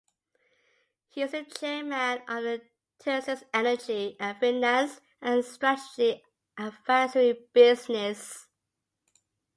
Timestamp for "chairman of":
1.43-2.61